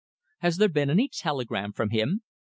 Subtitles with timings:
[0.39, 2.23] "Has there been any telegram from him?